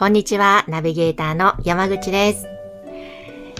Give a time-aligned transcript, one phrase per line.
[0.00, 2.46] こんにちは、ナビゲーターの山口です。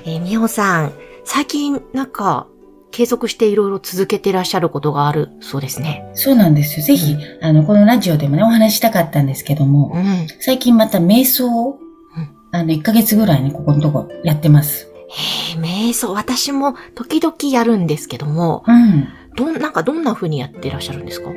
[0.06, 0.92] えー、みおさん、
[1.22, 2.46] 最近なんか
[2.90, 6.10] 継続していろいろ続けていらっしゃることがあるそうですね。
[6.14, 6.86] そうなんですよ。
[6.86, 11.78] ぜひ、うん、あの、このラジオでもね、お話したかったんですけども、うん、最近また瞑想を、うん、
[12.52, 14.90] あの、1ヶ月ぐらいね、ここのとこやってます。
[15.10, 19.08] へえ、瞑想、私も時々やるんですけども、うん。
[19.36, 21.28] どん、なんかどんな風にやってらっしゃるんですか？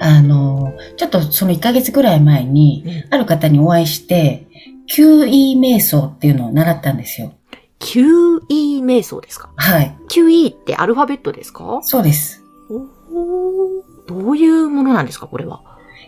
[0.00, 4.46] あの、ちょっとその1ヶ月ぐらい前に、ある方にお会いして、
[4.88, 7.34] QE 瞑想っていうのを習ったんですよ。
[7.78, 9.52] QE 瞑想ですか？
[9.56, 9.96] はい。
[10.08, 11.80] QE ってアルファベットですか？
[11.82, 12.42] そうです。
[14.06, 15.62] どういうものなんですかこれは？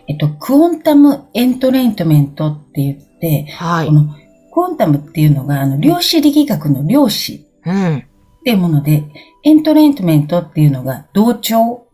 [0.07, 3.87] えっと、クオンタムエントレントメントって言って、はい。
[3.87, 4.15] この
[4.53, 7.45] クオンタムっていうのが、あの、量子力学の量子。
[7.65, 7.97] うん。
[7.97, 8.01] っ
[8.43, 9.03] ていうもので、
[9.43, 11.87] エントレントメントっていうのが同調。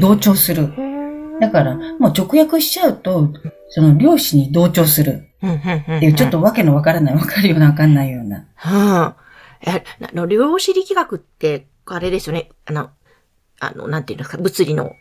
[0.00, 0.70] 同調する。
[1.40, 3.30] だから、もう直訳しちゃうと、
[3.68, 5.28] その量子に同調する。
[5.54, 8.44] っていう、ちょっとわけのわからない、わかるようなわかんないような。
[8.54, 9.26] はあ。
[9.66, 9.80] あ
[10.12, 12.50] の、量子力学って、あれですよね。
[12.66, 12.90] あの、
[13.60, 14.92] あの、なんていうんですか、物理の。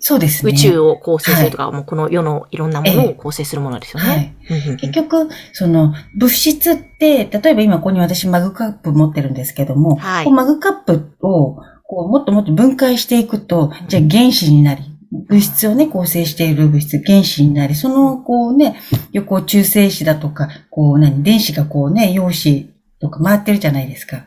[0.00, 0.52] そうですね。
[0.52, 4.36] 宇宙を構成するとか、はい、もうこの世のいろんなものを構成するものですよね。
[4.48, 18.80] はい、結局、その、物質って、例えば今ここに私マグカップ持ってるんですけども、はい、マグカップを、こう、もっともっと分解していくと、じゃあ原子になり、物質をね、構成している物質、原子になり、その、こうね、
[19.12, 22.68] 横中性子だとか、こう何、電子がこうね、陽子
[23.00, 24.24] とか回ってるじゃないですか。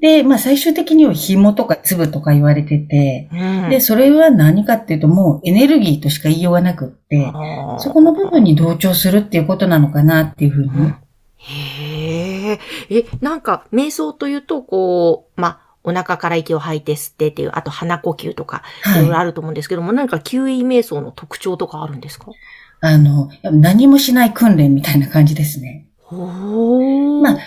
[0.00, 3.30] で、まあ最終的には紐とか粒とか言われてて、
[3.70, 7.32] で、それは何かっていうともうエネルギーとしか言いようがなくって、
[7.78, 10.92] そこの部分に同調するっていうことなのかなっていうふうに。
[11.36, 12.58] へえ。
[12.90, 18.62] え、なんか、瞑想というと、こう、まあ、お腹から息を吐いて吸ってっていう、あと鼻呼吸とか、
[18.96, 22.32] いろいろあると思うんですけども、はい、何か吸引瞑想の特徴とかあるんですか？
[22.80, 25.86] あの、何もしない訓練みたいな感じですね。
[25.98, 27.38] ほまあ、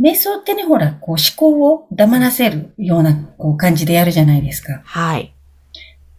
[0.00, 4.82] 瞑想ってね、ほら、こう思考を黙らせるようなこう感じでやるじゃないですか。
[4.84, 5.34] はい。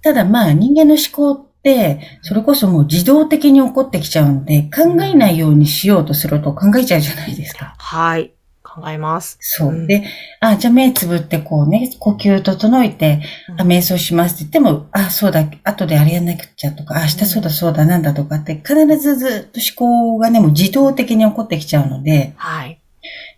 [0.01, 7.75] ただまあ、人間の思考って、それこそもう自動的に起こってきちゃうんで、考えないようにしようとすると考えちゃうじゃないですか。
[7.77, 8.33] はい。
[8.73, 9.37] 考えます。
[9.39, 9.85] そう。
[9.85, 10.03] で、
[10.39, 13.21] あ、じゃあ目つぶってこうね、呼吸整えて、
[13.57, 22.79] あ、瞑想しますって言っても、あ、そうだ、後であれやんなくちゃとか、あ、明日そうだそうだなんだとかって、必ずずっと思考がね、もう自動的に起こってきちゃうので、はい。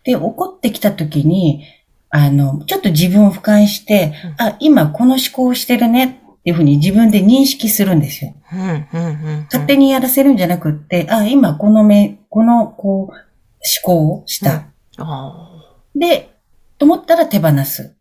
[0.04, 1.66] で、起こってきた時に、
[2.10, 8.34] あの、ちょっと自分を俯瞰して、うん、あ、今この思考をしてるねっていうふうに自分で認識するんですよ。
[9.46, 13.20] 勝手にやらせるんじゃなくって、あ、今この目、この、こう、思
[13.84, 14.68] 考をした。
[15.96, 16.38] で、
[16.78, 17.96] と思ったら手放す。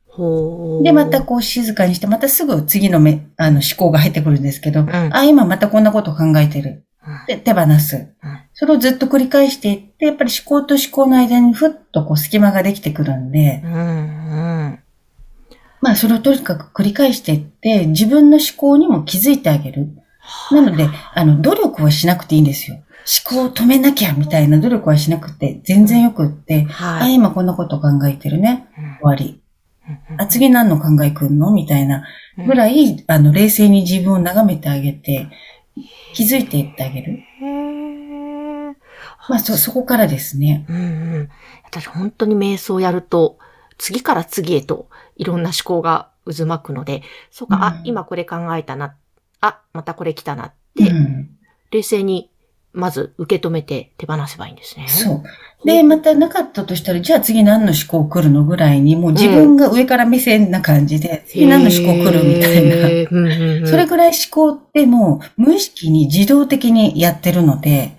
[0.82, 6.84] で、またこう静かにして、またすぐ次の目、あの思考が入ってくるんですけど、うん、あ、今またこんなこと考えてる。
[7.26, 7.96] で、手放す。
[7.96, 14.78] うん、それをずっと繰り返していって、やっぱり思考と思考の間にふっとこう隙間ができてくるんで、うんうん、
[15.80, 19.88] まあそれをとにかく繰り返していって、自分の思考にも気づいてあげる。
[20.50, 22.78] なので、あの、努力はしなくていいんですよ。
[23.06, 28.66] 思考を止めなきゃみたいな努力はしなくて、全然よくって、はい、あ、今こんなこと考えてるね。
[29.00, 29.42] 終わり。
[30.16, 32.04] あ、次何の考えくんのみたいな
[32.46, 35.28] ぐらい、あの、冷静に自分を眺めてあげて、
[36.14, 37.18] 気づいていってあげる。
[39.28, 40.64] まあ、そ、そこからですね。
[40.68, 40.80] うんう
[41.20, 41.30] ん。
[41.64, 43.38] 私本当に瞑想をやると、
[43.78, 48.96] 次から次へといろんな思考が渦巻くので、そうか、うん、あ、今これ考えたな。
[49.40, 51.30] あ、またこれ来たなって、うん、
[51.70, 52.30] 冷静に
[52.74, 54.88] まず受け止めて手放せばいいんですね。
[54.88, 55.22] そう。
[55.64, 63.66] で、またなかったとしたら、じゃあ次何の思考来るのぐらいに、もう自分が上から目線な感じで、うん、次何の思考来るみたいな。
[63.68, 67.96] それぐらい思考ってもう無意識に自動的にやってるので、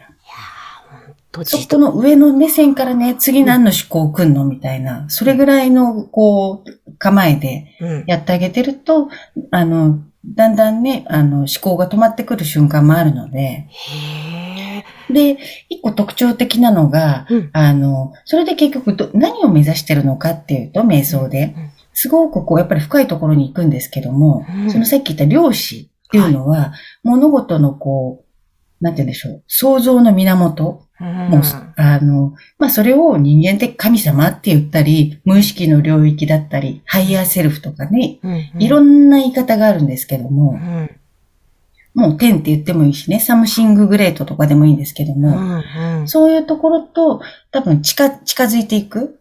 [1.44, 7.76] そこの上の目線からね、次何の思考来んのみたいな、それぐらいの、こう、構えで
[8.08, 9.10] やってあげてると、
[9.52, 13.68] あの、だんだんね、あの、思考が止まってくる瞬間もあるので、
[15.10, 15.38] で、
[15.70, 21.56] 一個特徴的なのが、うん、あの、それで結局何を目指してるのかっていうと、瞑想で、
[21.94, 26.72] すごくこう、やっぱり深いところに行くんですけども、うん、そのさっき言った量子っていうのは、はい、
[27.04, 31.42] 物事のこう、なんて言うんでしょう、想像の源、もう、
[31.76, 38.32] あの、まあ、それを人間って神様って言ったり、無意識の領域だったり、 higher self とかね、うん。
[38.32, 40.90] うん、いろんな言い方があるんですけども、うん、
[41.96, 47.22] もう天って言ってもいいしね、 something great とかでもいいんですけども、うんうん、そういうところと
[47.52, 49.20] 多分近、近づいていく。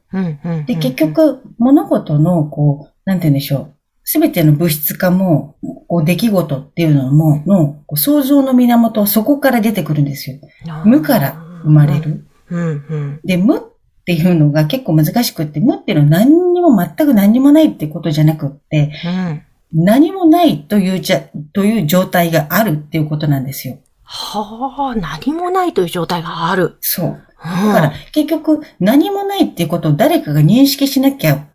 [0.67, 3.75] で、結局、物事の、こう、なんて言うんでしょう。
[4.05, 5.57] すべての物質化も、
[5.89, 10.39] こう、出来事っていうのも、の、想像の源はそこから出てくるんですよ。
[10.85, 11.33] 無から
[11.63, 12.27] 生まれる。
[12.51, 13.61] うんうん、で、無っ
[14.05, 19.43] ていうのが結構難しくって、無っていうのは何にも全く何にもないってことじゃなくって、うん、
[19.75, 21.23] 何もないというじゃ、
[21.53, 23.79] という状態があるっていうことなんですよ。
[24.05, 26.77] はあ、何もないという状態がある。
[26.81, 27.21] そう。
[27.45, 31.47] だから、結局、何もないっていうことを誰かが認識しなきゃ、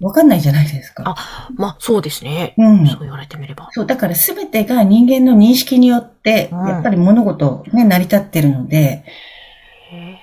[0.00, 1.04] わかんないじゃないですか。
[1.06, 2.54] あ、まあ、そうですね。
[2.58, 2.86] うん。
[2.86, 3.68] そう言われてみれば。
[3.72, 9.04] そう、だからすべてが人間の認識によって、やっぱり物事ね、成り立ってるので、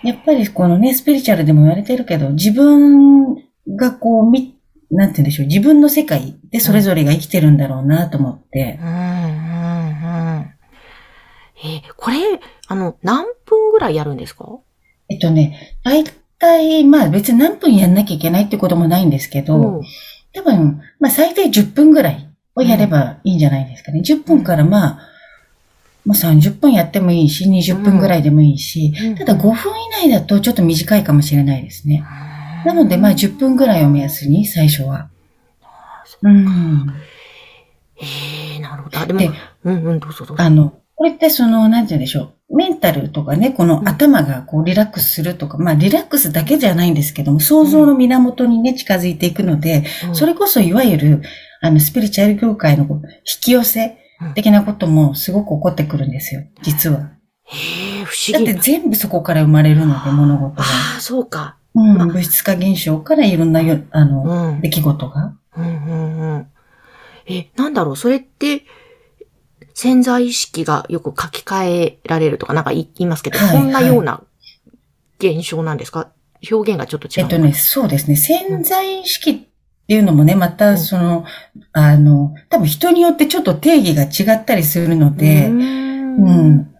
[0.04, 3.36] やっぱりこのね、スピリチュアルでも言われてるけど、自分
[3.76, 4.56] がこう、み、
[4.96, 8.80] なんて言うんでしょう、自分の世界でそれぞれが生きてるんだろうなと思って。
[8.82, 10.54] うん、うん、うん。
[11.66, 12.18] えー、これ、
[12.68, 14.46] あの、何分ぐらいやるんですか？
[15.10, 16.04] えっとね、大
[16.40, 19.82] 体、まあ別に何分やんなきゃいけないってこともないんですけど、うん、
[20.34, 24.00] 多分、まあ最低10分ぐらいをやればいいんじゃないですかね。
[24.00, 25.00] うん、10分からまあ、
[26.06, 29.56] まあ、30分やってもいいし、20分ぐらいでもいいし、うん、ただ5分以
[29.90, 32.04] 内だとちょっと短いかもしれないですね。
[32.66, 35.10] なので、まあ10分ぐらいを目安に、最初は。
[36.22, 36.94] うん。
[38.02, 38.06] え
[38.56, 39.06] えー、なるほど。
[39.06, 39.32] でも、で
[39.64, 40.44] うんうん、どうぞどうぞ。
[40.44, 42.56] あの、これってその、なんて言うんでしょう。
[42.56, 51.22] メンタルとかね、この頭がこうリラックスするとか、まあリラックスだけじゃないんですけども、想像の源にね、近づいていくので、それこそいわゆる、
[51.62, 53.00] あの、スピリチュアル業界の引
[53.42, 53.98] き寄せ
[54.36, 57.12] 的なこともすごく起こってくるんですよ、実は。
[57.46, 58.46] へえ、不思議。
[58.46, 60.64] だって全部そこから生まれるので、物事が。
[60.64, 61.58] ああ、そうか。
[61.76, 63.62] うん、物質化現象からいろんな、
[63.92, 65.34] あの、うん、出来事が。
[65.58, 66.48] うんうんうん。
[67.26, 68.64] え、なんだろう、それって、
[69.76, 74.22] 潜在意識がよく書き換えられるとかなんか言いますけど、はい、そんなような
[75.18, 76.10] 現象なんですか？
[76.52, 77.24] 表現がちょっと違う。
[77.24, 78.16] えっとね、そうですね。
[78.16, 79.36] 潜在意識っ
[79.88, 85.62] ていうのもね、またその、うん、あの、多分人によってちょっと定義が違ったりするので、うん
[86.26, 86.73] うん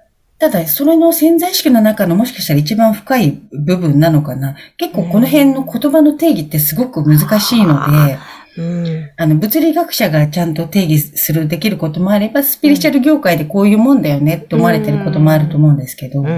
[0.44, 4.58] ただ、それの潜在意識の中のもしかしたら一番深い部分なのかな。
[4.76, 8.18] 結構この辺の言葉の定義ってすごく難しいので、
[8.58, 16.30] うん、あの、物理学者がちゃんと定義する、できることもあれば、スピリチュアル業界でこういうもんだよねって思われてることもあると思うんですけど、ま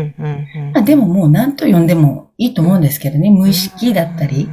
[0.75, 4.47] あ、でももう何と呼んでもいいと思うんですけどね、無意識だったり。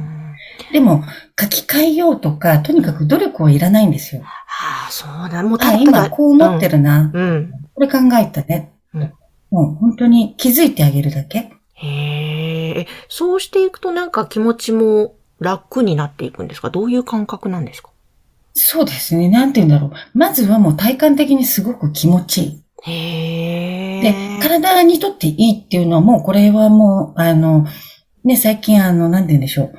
[0.71, 1.03] でも、
[1.39, 4.23] 書き換えようとか、とにかく努力はいらないんですよ。
[4.25, 7.11] ああ、そうだ、もうただ今こう思ってるな。
[7.13, 8.71] うん、これ考えたね。
[8.93, 9.13] うん、
[9.53, 11.51] もう本当に気づいてあげるだけ。
[11.75, 16.71] へえ、そうしていくとなんか気持ちも楽になっていくんですか？
[16.71, 17.91] どういう感覚なんですか？
[18.53, 19.29] そうですね。
[19.29, 19.91] なんて言うんだろう。
[20.17, 22.63] まずはもう体感的にすごく気持ちいい。
[22.85, 27.67] へで、体にとっていいっていうのはもうこれはもう、あの、
[28.23, 29.73] ね、最近あの、なんて言うんでしょう。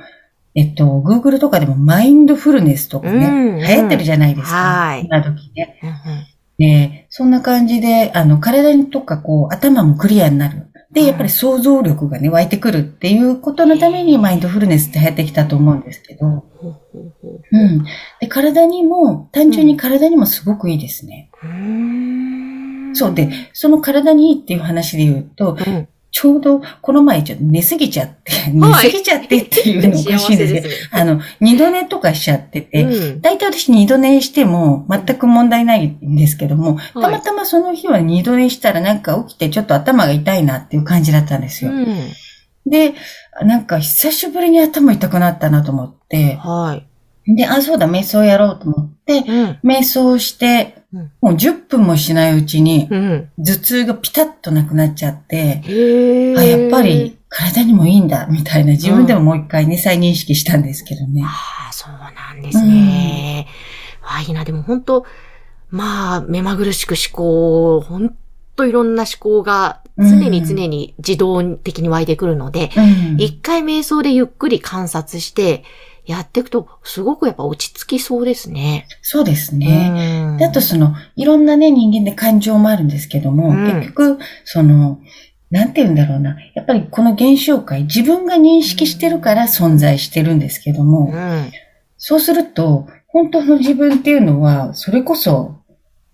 [0.55, 4.55] えっと、Google とかでもマインドフルネスとかね、うんうん、流行ってるじゃないですか。
[4.55, 5.05] はい。
[5.05, 5.79] 今時ね。
[5.83, 5.95] うんうん、
[6.57, 10.67] で、そんな感じで、あの、体にとかこう、頭もクリアになる。
[10.91, 16.45] で、やっぱり想像力がね、湧いてくるっていうことのためにマインドフルネスって流行ってきたと思うんですけど、
[17.51, 17.83] うん。
[18.21, 21.29] で、体にも、単純に体にもすごくいいですね。
[21.43, 23.13] うん、そう。
[23.13, 41.71] で、その体にいいっていう話で言うと、うん、ちょうどこの前ちょっと寝すぎちゃって、寝すぎちゃってっていうのおかしいんですけど、 あの、二度寝とかしちゃってて、うん、大体私二度寝しても全く問題ないんですけども、たまたまその日は二度寝したらなんか起きてちょっと頭が痛いなっていう感じだったんですよ。
[41.71, 41.85] うん、
[42.65, 42.93] で、
[43.41, 46.81] なんか久しぶりに頭痛くなったなと思って、は
[47.27, 47.35] い。
[47.35, 50.84] で、あ、そうだ、瞑想やろうと思って、うん、瞑想して、
[51.21, 52.87] もう10分もしないうちに、
[53.37, 55.61] 頭痛がピタッとなくなっちゃって、
[56.37, 61.23] あ、やっぱり体にもいいんだ、みたいな自分でももう一回ね、再認識したんですけどね。
[61.25, 63.47] ああ、そうなんですね。
[64.01, 65.05] うん、あいいな、でも本当
[65.69, 68.15] まあ、目まぐるしく思考、本
[68.55, 72.71] 当いろんな思考が常に常に自動的に湧いてくるので、
[73.17, 75.63] 一、うん、回瞑想でゆっくり観察して、
[76.05, 78.87] やっていくと、すごくやっぱ落ち着きそうですね。
[79.01, 80.35] そうですね。
[80.39, 84.99] であとその、いろんなね、人間で感情もあるんですけども、うん、結局、その、
[85.51, 86.37] なんて言うんだろうな。
[86.53, 91.51] やっぱりこの現象界、自分が認識してるから存在してるんですけども、うん、
[91.97, 95.55] そうすると、本当の自分っていうのは、それこそ、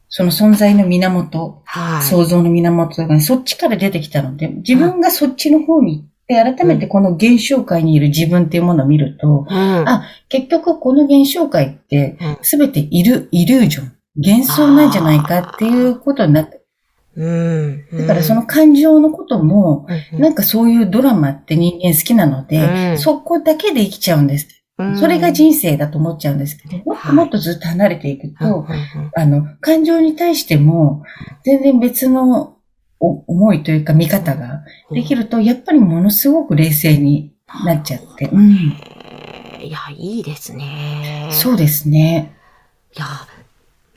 [0.09, 16.61] その存在の源、はい、想像の源が、ね、そっちから出てきたので、自分がそっちの方に行って、改めてこの現象界にいる自分っていうものを見ると、うん、あ、結局この現象界って、すべている、イリュージョン、幻想なんじゃないかっていうことになって、
[17.15, 24.47] うん、だからその感情のことも、なんかそういうドラマって人間好きなので、うん、そこだけで生きちゃうんです。
[24.99, 28.65] それが人生だと思っちゃうんですけど、もっともっとずっと離れていくと、
[29.15, 31.03] あの、感情に対しても、
[31.43, 32.57] 全然別の
[33.01, 37.33] 思いというか見方ができると、やっぱりものすごく冷静に
[37.65, 38.27] なっちゃって。
[38.27, 38.51] うん、
[39.61, 41.29] いや、いいですね。
[41.31, 42.35] そうですね。
[42.95, 43.05] いや、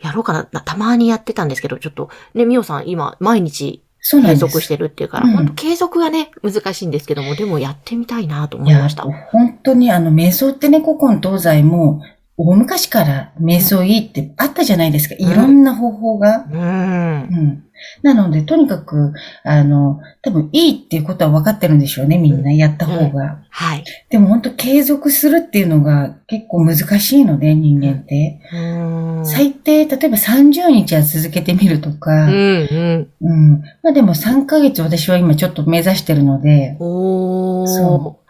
[0.02, 0.44] やろうかな。
[0.44, 9.02] たまにやってたんですけど、ちょっと、ね、みおさん今、毎日継続してるっていうから、本当継続がね、難しいんですけども、でもやってみたいなと思いました。
[9.02, 12.02] 本当にあの、瞑想ってね、古今東西も、
[12.36, 15.14] 大昔から瞑想いいってあったじゃないですか。
[15.18, 16.46] いろんな方法が。
[16.50, 16.58] うん。
[16.58, 17.64] うん。
[18.02, 19.12] なので、とにかく、
[19.44, 23.22] あの、多分いいっていうことは分かってるんでしょうね、みんなやった方が。
[23.24, 23.84] うん、はい。
[24.10, 28.40] でも本当継続するっていうのが結構難しいので、人間って。
[28.52, 29.26] うん。
[29.26, 32.10] 最低、例えば30日は続けてみるとか。
[32.24, 33.08] うん、うん。
[33.20, 33.62] うん。
[33.82, 36.76] まあでも3ヶ月私は今ちょっと目指してるので。
[36.80, 38.23] おそう。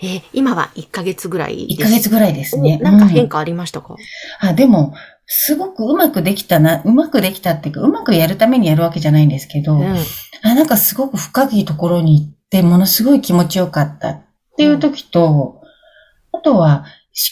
[0.00, 2.78] えー、今は1ヶ月ぐらいです ?1 ヶ月ぐらいですね。
[2.78, 4.94] なんか変化ありましたか、うん、あ、でも、
[5.26, 9.96] すごくうまくできたな、うまくできたっていうか、うまくやるためにやるわけじゃないんですけど、うん、
[10.42, 14.22] あなんかすごく深いところに行って、ものすごい気持ちよかったっ
[14.56, 15.60] ていう時と、
[16.32, 16.84] うん、あとは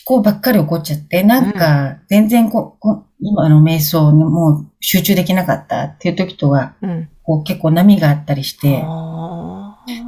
[0.07, 8.83] 思考ばっかり起こっちゃって、なんか全然ここ今の瞑想にもう集中できなかったっていう時とは、うん、こう結構波があったりして、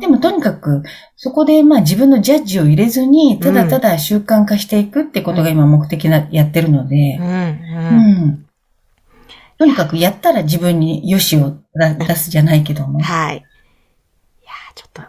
[0.01, 0.83] でもとにかく、
[1.17, 7.31] そこでまあ自分のジャッジを入れずに、ただただ習慣化していくってことが今目的な、やってるので、うん、う
[8.27, 8.47] ん、
[9.59, 13.01] とにかくやったら自分に良しを出すじゃないけども。
[13.01, 13.37] はい。
[13.37, 15.03] いやちょっと、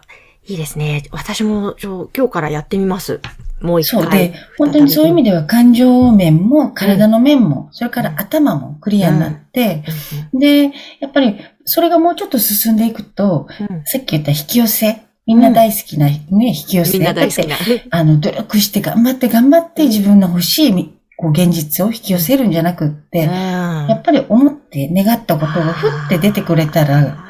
[0.46, 1.04] いいですね。
[1.10, 3.20] 私も今日からやってみます。
[3.60, 4.02] もう一回。
[4.02, 4.10] そう。
[4.10, 9.84] で、本当にそういう意味では感情面も体の面も、うん、それから頭もクリアになって、
[10.32, 16.98] うん、で、やっぱりそれがもうちょっと進んでいくと、うん、さっき言った引き寄せ、みんな大好きな、ね、引き寄せ。
[16.98, 17.56] みんな大好きな。
[17.90, 27.24] あの、努力して頑張って頑張って自分の欲しい、こう、現実を引き寄せるんじゃなくって、やっぱり思って願ったことがふって出てくれたら、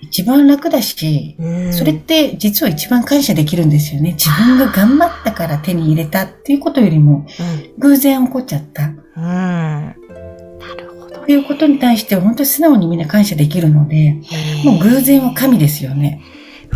[0.00, 1.36] 一番楽だし、
[1.72, 4.12] それって実は一番感謝できるんですよね。
[4.12, 7.26] 自分が頑張ったから手に入れたっていうことよりも、
[7.78, 8.92] 偶然起こっちゃった。
[9.16, 9.94] うん、
[11.26, 14.20] なるほど、っていうことに対して本当に素直にみんな感謝できるので、
[14.64, 16.22] もう偶然は神ですよね。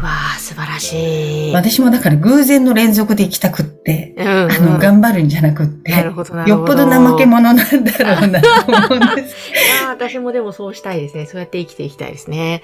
[0.03, 1.53] わあ、素晴らしい。
[1.53, 9.51] 私もだから偶然の連続で行きたくって、うんうん、あの、頑張るんじゃなくって、なるほどよっぽど怠け者なんだろうなと思うんです。
[9.51, 11.27] いや私もでもそうしたいですね。
[11.27, 12.63] そうやって生きていきたいですね。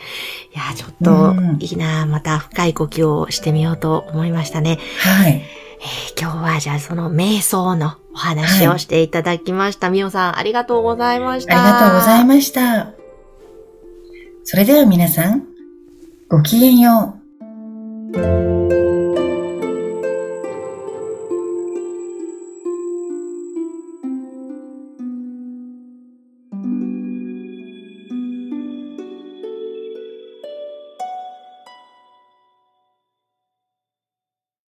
[0.54, 4.78] いやちょっといいな、また深い呼吸をしてみようと思いましたね。
[4.98, 5.42] はい。
[5.80, 9.90] えー、今日はじゃあその瞑想のお話をしていただきました。
[9.90, 11.60] み、お、さん、ありがとうございました。
[11.60, 12.92] ありがとうございました。
[14.44, 15.44] それでは皆さん、
[16.28, 17.18] ごきげんよ
[18.14, 18.83] う。